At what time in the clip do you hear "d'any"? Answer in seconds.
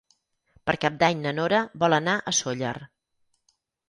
1.03-1.19